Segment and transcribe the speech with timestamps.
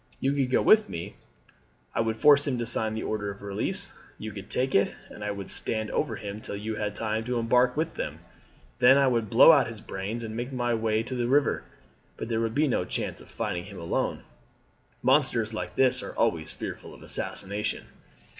[0.19, 1.13] You could go with me;
[1.93, 5.23] I would force him to sign the order of release; you could take it; and
[5.23, 8.17] I would stand over him till you had time to embark with them;
[8.79, 11.65] then I would blow out his brains and make my way down to the river.
[12.17, 14.23] But there would be no chance of finding him alone.
[15.03, 17.83] Monsters like this are always fearful of assassination."